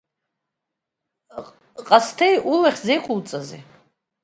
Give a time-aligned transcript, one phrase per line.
[1.87, 3.63] Ҟасҭеи, улахь зеиқәуҵазеи?